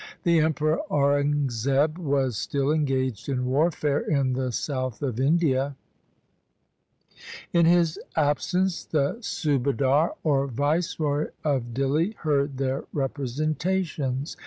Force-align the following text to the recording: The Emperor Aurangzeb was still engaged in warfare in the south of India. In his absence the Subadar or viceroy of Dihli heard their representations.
The 0.23 0.39
Emperor 0.39 0.79
Aurangzeb 0.89 1.99
was 1.99 2.35
still 2.35 2.71
engaged 2.71 3.29
in 3.29 3.45
warfare 3.45 3.99
in 3.99 4.33
the 4.33 4.51
south 4.51 5.03
of 5.03 5.19
India. 5.19 5.75
In 7.53 7.67
his 7.67 7.99
absence 8.15 8.83
the 8.83 9.17
Subadar 9.19 10.15
or 10.23 10.47
viceroy 10.47 11.27
of 11.43 11.75
Dihli 11.75 12.15
heard 12.15 12.57
their 12.57 12.85
representations. 12.91 14.37